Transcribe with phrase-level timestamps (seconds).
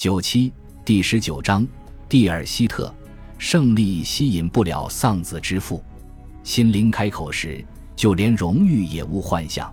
[0.00, 0.50] 九七
[0.82, 1.68] 第十九章，
[2.08, 2.90] 蒂尔希特，
[3.36, 5.84] 胜利吸引不了丧子之父。
[6.42, 7.62] 心灵开口时，
[7.94, 9.70] 就连荣誉也无幻想。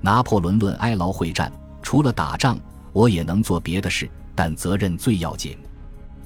[0.00, 1.52] 拿破仑论埃劳会战，
[1.82, 2.56] 除了打仗，
[2.92, 5.58] 我也能做别的事，但责任最要紧。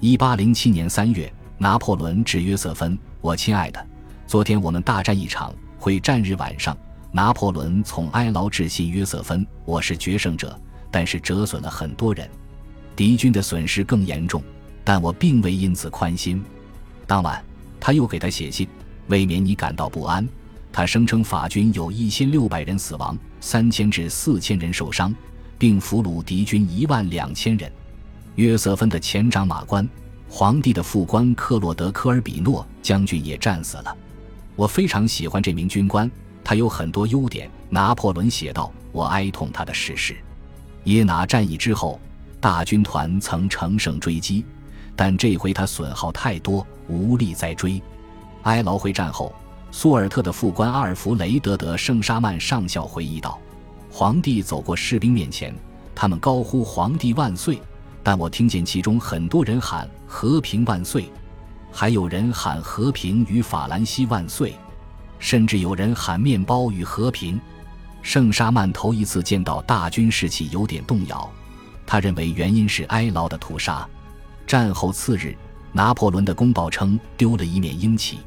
[0.00, 3.82] 一八零七年三月，拿破仑致约瑟芬：“我亲爱的，
[4.26, 6.76] 昨天我们大战一场，会战日晚上，
[7.10, 10.54] 拿破仑从埃劳致信约瑟芬：我是决胜者，
[10.90, 12.28] 但是折损了很多人，
[13.00, 14.42] 敌军的损失更严重，
[14.84, 16.44] 但我并未因此宽心。
[17.06, 17.42] 当晚，
[17.80, 18.68] 他又给他写信，
[19.06, 20.28] 未免你感到不安。
[20.70, 23.16] 他声称法军有一千六百人死亡。
[23.40, 25.14] 三千至四千人受伤，
[25.56, 27.72] 并俘虏敌军一万两千人。
[28.34, 29.88] 约瑟芬的前长马官、
[30.28, 33.96] 皇帝的副官克洛德·科尔比诺将军也战死了。
[34.56, 36.10] 我非常喜欢这名军官，
[36.44, 37.50] 他有很多优点。
[37.70, 40.14] 拿破仑写道：“我哀痛他的逝世。”
[40.84, 41.98] 耶拿战役之后，
[42.40, 44.44] 大军团曾乘胜追击，
[44.96, 47.80] 但这回他损耗太多，无力再追。
[48.42, 49.32] 埃劳会战后。
[49.72, 53.38] 苏尔特的副官阿尔弗雷德德圣沙曼上校回忆道
[53.88, 55.54] ：“皇帝走过士兵面前，
[55.94, 57.62] 他们高呼‘皇帝万岁’，
[58.02, 61.08] 但我听见其中很多人喊‘和平万岁’，
[61.70, 64.56] 还有人喊‘和平与法兰西万岁’，
[65.20, 67.40] 甚至有人喊‘面包与和平’。”
[68.02, 71.30] 圣沙曼头一次见到大军士气有点动摇，
[71.90, 73.84] 他认为原因是埃劳的屠杀。
[74.46, 75.36] 战后次日，
[75.72, 78.20] 拿破仑的公报称丢了一面鹰旗。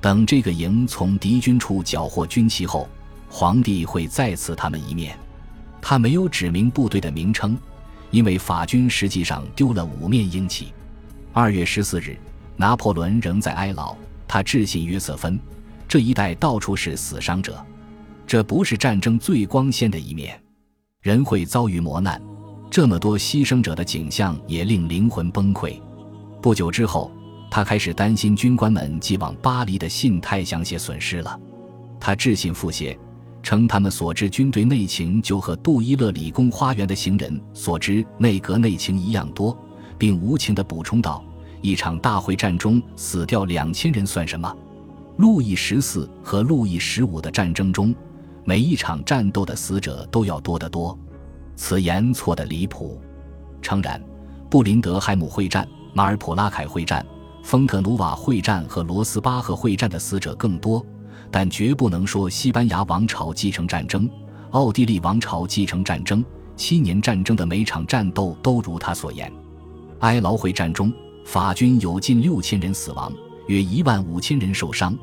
[0.00, 2.88] 等这个营从敌军处缴获军旗后，
[3.28, 5.18] 皇帝会再赐他们一面。
[5.80, 7.58] 他没有指明部队的名称，
[8.12, 10.72] 因为法军实际上丢了五面鹰旗。
[11.32, 12.16] 二月十四日，
[12.56, 13.96] 拿破仑仍在哀牢，
[14.28, 15.36] 他致信约瑟芬
[15.88, 17.60] ：“这一带到处是死伤者，
[18.28, 20.40] 这不是战争最光鲜的一面。
[21.00, 22.22] 人会遭遇磨难，
[22.72, 25.78] 这么多牺牲者的景象也令灵魂崩溃。”
[26.42, 27.12] 不久之后。
[27.54, 31.38] 他开始担心军官们寄往巴黎的信太详细损失了。
[32.00, 32.98] 他致信复写，
[33.42, 39.54] 称他们所知军队内情就和杜伊勒理工花园的行人所知内阁内情一样多，
[39.98, 41.22] 并无情地补充道
[41.60, 44.50] ：“一场大会战中死掉两千人算什么？
[45.18, 47.94] 路易十四和路易十五的战争中，
[48.46, 50.98] 每一场战斗的死者都要多得多。”
[51.56, 53.00] 此言错得离谱。
[53.60, 54.02] 诚然，
[54.50, 57.04] 布林德海姆会战、马尔普拉凯会战。
[57.42, 60.84] 丰特努瓦会战和罗斯巴赫会战的死者更多，
[61.28, 64.08] 但绝不能说西班牙王朝继承战争、
[64.52, 66.24] 奥地利王朝继承战争、
[66.56, 69.30] 七年战争的每场战斗都如他所言。
[70.00, 70.92] 埃劳会战中，
[71.24, 73.12] 法军有近六千人死亡，
[73.48, 74.96] 约一万五千人受伤，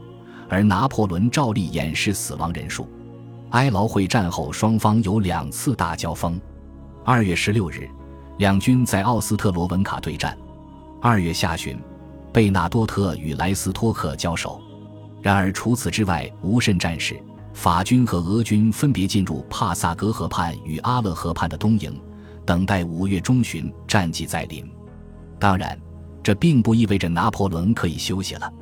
[0.48, 2.88] 而拿破仑照例掩饰死亡人数。
[3.52, 6.40] 埃劳会战后，双方有两次大交锋。
[7.04, 7.90] 二月十六日，
[8.38, 10.38] 两军在奥斯特罗文卡对战。
[11.02, 11.78] 二月下旬。
[12.32, 14.62] 贝纳多特与莱斯托克交手，
[15.20, 17.20] 然而除此之外无甚战事。
[17.56, 22.00] 法军和俄军分别进入帕萨格河畔与阿勒河畔的东营，
[22.46, 24.64] 等待五月中旬战绩再临。
[25.40, 25.76] 当然，
[26.22, 28.54] 这并不意味着拿破仑可以休息了。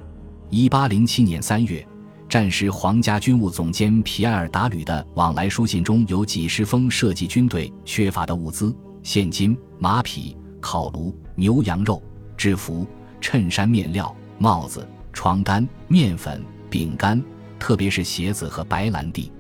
[0.49, 1.85] 一八零七年三月，
[2.29, 12.01] 战时皇家军务总监皮埃尔达吕的往来书信中有几十封涉及军队缺乏的物资：现金、马匹、烤炉、牛羊肉、
[12.35, 12.85] 制服。
[13.19, 17.21] 衬衫、面料、帽子、床单、面粉、饼干，
[17.57, 19.31] 特别是鞋子和白兰地。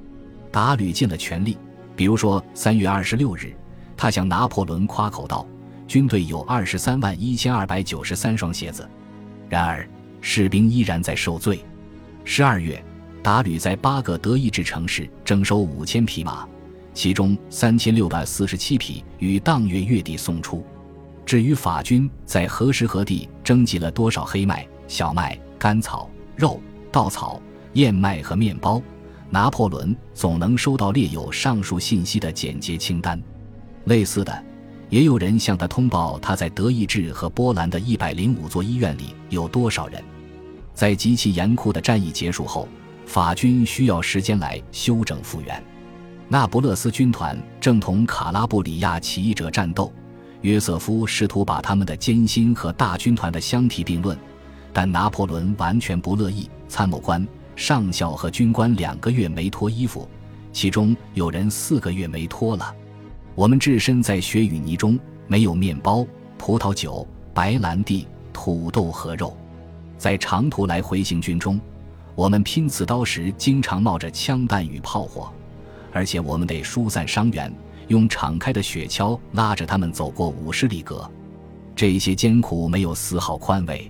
[0.51, 1.55] 达吕尽了全力。
[1.95, 3.55] 比如说，三月二十六日，
[3.95, 5.47] 他向拿破仑夸口道
[5.87, 8.89] ：“军队有二十三万一千二百九十三双鞋子。”
[9.47, 9.87] 然而，
[10.19, 11.63] 士兵依然在受罪。
[12.29, 12.83] 十二月，
[13.23, 16.45] 达吕在八个德意志城市征收五千匹马，
[16.93, 20.61] 其中三千六百四十七匹于当月月底送出。
[21.25, 26.59] 至于法军在何时何地征集了多少黑麦、小麦、甘草、肉、
[26.91, 27.41] 稻草、
[27.73, 28.81] 燕麦和面包，
[29.29, 33.19] 拿破仑总能收到列有上述信息的简洁清单。
[33.85, 34.43] 类似的，
[34.89, 40.03] 也有人向他通报他在德意志和波兰的一百零五座医院里有多少人。
[40.77, 42.67] 在极其严酷的战役结束后，
[43.07, 45.63] 法军需要时间来休整复原。
[46.27, 49.91] 那不勒斯军团正同卡拉布里亚起义者战斗。
[50.41, 54.15] 约瑟夫试图把他们的艰辛和大军团的相提并论，
[54.71, 56.47] 但拿破仑完全不乐意。
[56.67, 60.07] 参谋官、上校和军官两个月没脱衣服，
[60.53, 62.71] 其中有人四个月没脱了。
[63.33, 66.05] 我们置身在雪与泥中，没有面包、
[66.37, 69.35] 葡萄酒、白兰地、土豆和肉。
[69.97, 71.59] 在长途来回行军中，
[72.15, 75.31] 我们拼刺刀时经常冒着枪弹与炮火，
[75.91, 77.53] 而且我们得疏散伤员。
[77.87, 81.09] 用敞开的雪橇拉着他们走过五十里格，
[81.73, 83.89] 这些艰苦没有丝毫宽慰。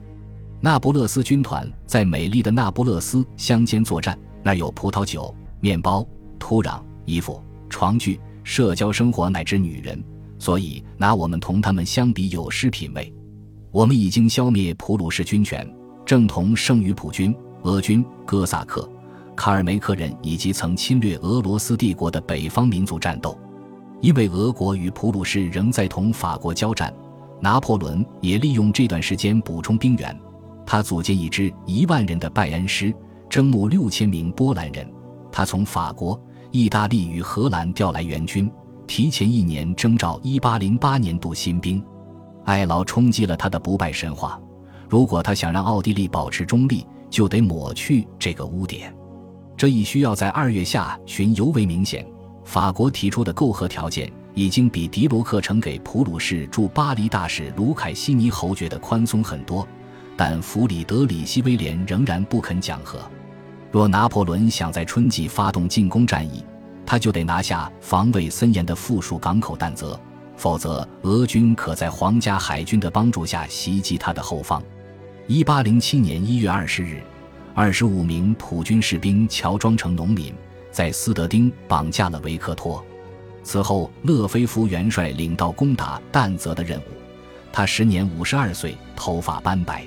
[0.62, 6.07] 那不勒斯军团在美丽的那不勒斯乡间作战，那有葡萄酒、面包、
[6.38, 10.04] 土壤、衣服、床具、社交生活乃至女人，
[10.38, 13.12] 所以拿我们同他们相比有失品位。
[13.71, 15.68] 我们已经消灭普鲁士军权，
[16.07, 18.89] 正同剩余普军、俄军、哥萨克、
[19.36, 23.38] 卡尔梅克人以及曾侵略俄罗斯帝国的北方民族战斗。
[24.00, 26.94] 因为俄国与普鲁士仍在同法国交战，
[27.42, 30.18] 拿破仑也利用这段时间补充兵员。
[30.65, 32.95] 他组建一支一万人的拜恩师，
[33.30, 34.89] 征募六千名波兰人。
[35.30, 36.18] 他从法国、
[36.51, 38.50] 意大利与荷兰调来援军，
[38.88, 41.83] 提前一年征召一八零八年度新兵。
[42.45, 44.39] 艾劳冲击了他的不败神话。
[44.89, 48.94] 如果他想让奥地利保持中立，就得抹去这个污点。
[49.56, 52.06] 这一需要在二月下旬尤为明显。
[52.45, 59.68] 法国提出的媾和条件已经比迪罗克呈给普鲁士驻巴黎大使卢凯西尼侯爵的宽松很多。
[60.16, 63.00] 但弗里德里希威廉仍然不肯讲和。
[63.72, 66.44] 若拿破仑想在春季发动进攻战役，
[66.86, 70.00] 他就得拿下防卫森严的附属港口但泽，
[70.36, 74.63] 否则俄军可在皇家海军的帮助下袭击他的后方。
[75.29, 77.01] 一八零七年一月二十日，
[77.53, 80.33] 二十五名普军士兵乔装成农民，
[80.71, 82.81] 在斯德丁绑架了维克托。
[83.44, 86.83] 此后，勒菲夫元帅领到攻打但泽的任务。
[87.51, 89.85] 他时年五十二岁，头发斑白。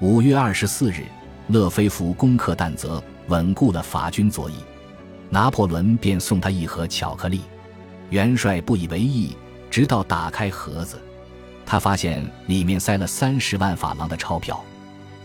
[0.00, 1.06] 五月二十四日，
[1.48, 4.54] 勒菲夫攻克但泽，稳固了法军左翼。
[5.28, 7.40] 拿破仑便送他一盒巧克力，
[8.10, 9.36] 元帅不以为意，
[9.72, 11.02] 直到打开盒子，
[11.66, 14.64] 他发现里面塞了三十万法郎的钞票。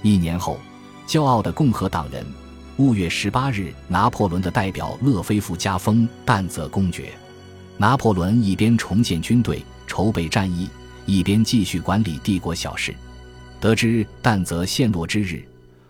[0.04, 0.60] 一年后，
[1.08, 2.26] 骄傲的共和党人，
[2.76, 7.14] 五月十八日，拿破仑的代表勒菲夫加封但泽公爵。
[7.78, 10.70] 拿破仑一边重建军队、筹备战役，
[11.06, 12.94] 一边继续管理帝国小事。
[13.62, 15.42] 得知但泽陷落之日，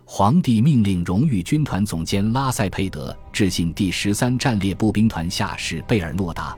[0.06, 6.56] 皇帝命令荣誉军团总监拉塞佩德致信第十三战列步兵团下士贝尔诺达，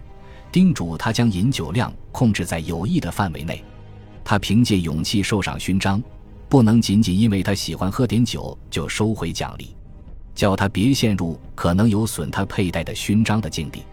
[0.51, 3.63] 叮嘱他将饮酒量控制在有益的范围内。
[4.25, 6.03] 他凭借勇气受赏勋章，
[6.47, 9.75] 不能仅仅因为他喜欢喝点酒就收回奖励，
[10.33, 13.83] 叫他别陷入可能有损他佩戴的勋章的境地。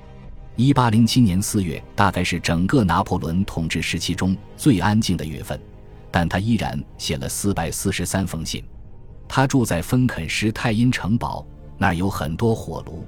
[0.55, 5.59] 一八零七年四月，大概是整个拿破仑统治时期中最安静的月份。
[6.15, 8.63] 但他依然写了四百四十三封信。
[9.27, 11.43] 他住在芬肯施泰因城堡，
[11.79, 13.07] 那儿有很多火炉。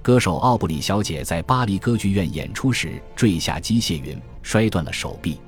[0.00, 5.38] 歌手奥布里小姐在巴黎歌剧院演出时坠下机械云，摔断了手臂。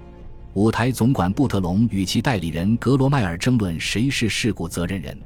[0.54, 5.16] 舞台总管布特隆与其代理人格罗迈尔争论谁是事故责任人。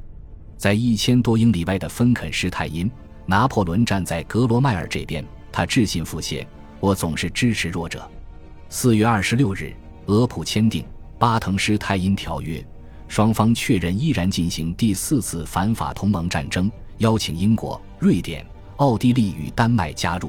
[0.58, 2.90] 在一千多英里外的芬肯施泰因，
[3.24, 5.24] 拿破仑站在格罗迈尔这边。
[5.50, 6.46] 他致信腹泻
[6.78, 8.06] ：“我总是支持弱者。”
[8.68, 9.74] 四月二十六日，
[10.06, 10.84] 俄普签订。
[11.18, 12.62] 巴滕施泰因条约，
[13.08, 18.44] 双方确认依然进行第四次反法同盟战争，邀请英国、瑞典、
[18.76, 20.28] 奥地利与丹麦加入。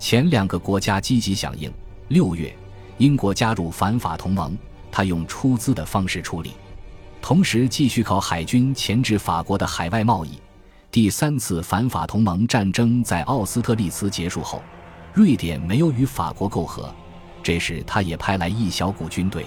[0.00, 1.72] 前两个国家积极响应。
[2.08, 2.52] 六月，
[2.98, 4.56] 英国加入反法同盟，
[4.90, 6.52] 他用出资的方式处理，
[7.20, 10.38] 同时继续靠海军钳制法国的海外贸易。
[10.90, 14.62] 第三次反法同盟战争在奥斯特利茨结束后，
[15.12, 16.90] 瑞典没有与法国媾和，
[17.42, 19.44] 这时他也派来一小股军队。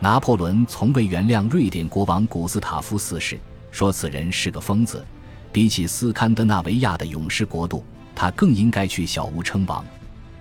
[0.00, 3.38] 拿破仑从未原谅瑞典国王古斯塔夫四世，
[3.70, 5.04] 说此人是个疯子。
[5.52, 9.84] 比起斯堪的纳维亚的勇士国度，他更应该去小屋称王。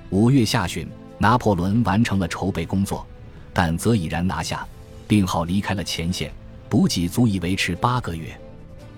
[0.10, 0.88] 五月下旬，
[1.22, 3.06] 拿破仑完成了筹备工作，
[3.54, 4.66] 但则已然拿下，
[5.08, 6.34] 病号离开了前线，
[6.68, 8.36] 补给足以维持八个月。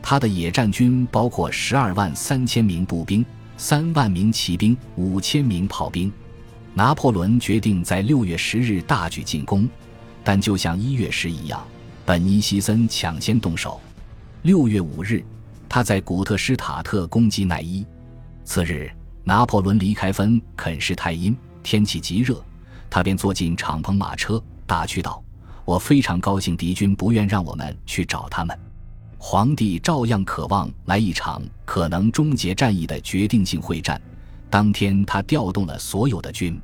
[0.01, 3.25] 他的野战军包括十二万三千名步兵、
[3.57, 6.09] 三万名骑兵、五千名炮兵。
[6.73, 9.67] 拿破仑决定在六月十日大举进攻。
[10.23, 11.61] 但就像一月时一样，
[12.05, 13.81] 本尼西森抢先动手。
[14.43, 15.21] 六月五日，
[15.67, 17.85] 他在古特施塔特攻击奈伊。
[18.45, 18.89] 次日，
[19.25, 22.43] 拿破仑离开芬肯施泰因，天气极热，
[22.89, 25.23] 他便坐进敞篷马车，打趣道
[25.65, 28.55] ：“我非常高兴，敌军不愿让我们去找他们。
[29.17, 33.99] 皇帝照样渴望来一场可能终结战役的决定性会战。
[34.49, 36.59] 当天，他调动了所有的军。”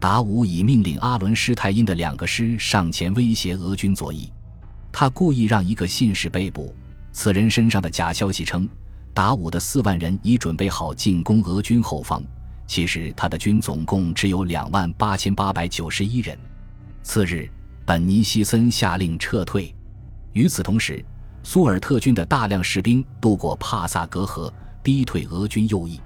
[0.00, 4.32] 达武已命令阿伦施泰因的两个师上前威胁俄军左翼。
[4.90, 6.74] 他故意让一个信使被捕，
[7.12, 8.66] 此人身上的假消息称，
[9.12, 12.22] 达武的四万人已准备好进攻俄军后方。
[12.70, 16.38] 其实他的军总共只有两万八千八百九十一人。
[17.02, 17.50] 次日，
[17.84, 19.74] 本尼西森下令撤退。
[20.34, 21.04] 与此同时，
[21.42, 26.00] 苏尔特军的大量士兵渡过帕萨格河，逼退俄军右翼。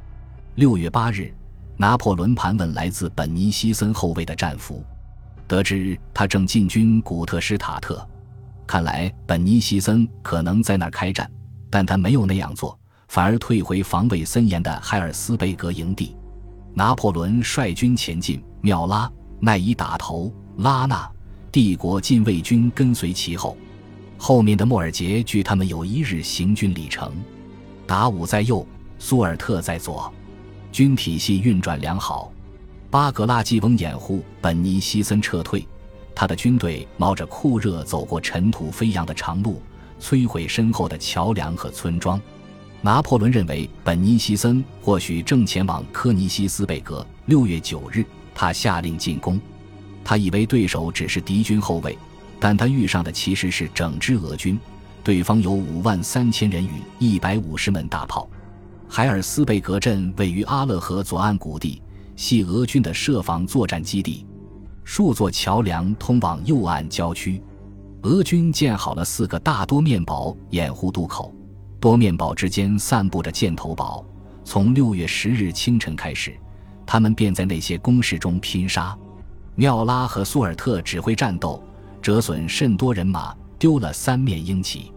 [0.55, 1.31] 六月八日。
[1.77, 4.83] 拿破仑盘问来自本尼西森后卫的战俘，
[5.47, 8.09] 得知他正进军古特施塔特，
[8.67, 11.31] 看来本尼西森可能在那儿开战，
[11.69, 12.79] 但他没有那样做，
[13.09, 16.17] 反而退回防卫森严的海尔斯贝格营地。
[16.75, 21.09] 拿破仑率军前进，缪拉、奈伊打头，拉纳
[21.53, 23.57] 帝国禁卫军跟随其后，
[24.19, 27.13] 后面的莫尔杰距他们有一日行军里程。
[27.87, 28.67] 达武在右，
[28.99, 30.13] 苏尔特在左，
[30.73, 32.33] 军体系运转良好。
[32.91, 35.67] 巴格拉季翁掩护本尼西森撤退，
[36.15, 39.63] 他的军队冒着酷热走过尘土飞扬的长路，
[40.01, 42.21] 摧毁身后的桥梁和村庄。
[42.85, 47.05] 拿破仑认为本尼西森或许正前往科尼西斯贝格。
[47.25, 49.41] 六月九日，他下令进攻。
[50.05, 51.97] 他以为对手只是敌军后卫，
[52.39, 54.61] 但他遇上的其实是整支俄军。
[55.03, 58.29] 对方有五万三千人与一百五十门大炮。
[58.87, 61.81] 海尔斯贝格镇位于阿勒河左岸谷地，
[62.17, 64.27] 系俄军的设防作战基地。
[64.85, 67.43] 数座桥梁通往右岸郊区。
[68.03, 71.35] 俄军建好了四个大多面堡掩护渡口。
[71.85, 74.03] 多面堡之间散布着箭头堡，
[74.43, 76.35] 从六月十日清晨开始，
[76.87, 78.97] 他们便在那些工事中拼杀。
[79.55, 81.63] 缪拉和苏尔特指挥战斗，
[82.01, 84.91] 折损甚多人马，丢了三面鹰旗。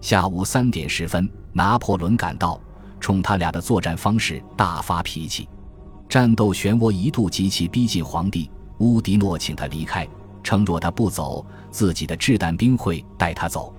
[0.00, 2.60] 下午三点十分，拿破仑赶到，
[2.98, 5.48] 冲他俩的作战方式大发脾气。
[6.08, 10.04] 战斗漩涡一度极其逼近皇帝，乌迪诺请他离开，
[10.42, 13.72] 称若他不走，自己的掷弹兵会带他走。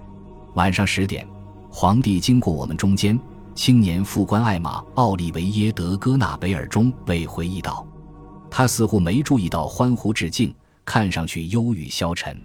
[0.54, 1.28] 晚上十点。
[1.77, 3.20] 皇帝经过我们中间，
[3.53, 7.86] 青年副官艾玛·奥利维耶·德戈纳贝尔中尉回忆道，
[8.50, 10.55] 他似乎没注意到欢呼致敬，
[10.86, 12.41] 看上去忧郁消沉。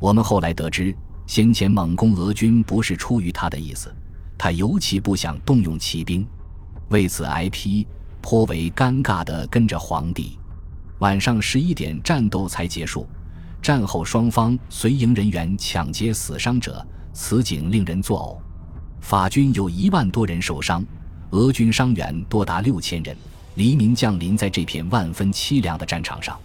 [0.00, 0.92] 我们后来得知，
[1.28, 3.94] 先前猛攻俄军不是出于他的意思，
[4.36, 6.26] 他尤其不想动用骑兵，
[6.88, 7.86] 为此挨批，
[8.20, 10.36] 颇为尴尬地跟着皇帝。
[10.98, 13.06] 晚上十一点，战斗才结束，
[13.62, 18.45] 战后双方随营人员抢劫死伤者，此景令人作呕。
[19.06, 20.84] 法军有一万多人受伤，
[21.30, 23.16] 俄军伤员多达六千人。
[23.54, 26.36] 黎明降临在这片万分凄凉的战场上，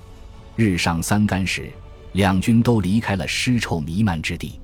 [0.56, 1.72] 日上三竿时，
[2.12, 4.60] 两军都离开了尸臭弥漫之地。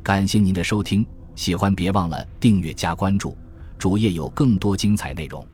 [0.00, 1.04] 感谢您的收听，
[1.34, 3.36] 喜欢别忘了订阅加关注，
[3.76, 5.44] 主页有更多精彩内容。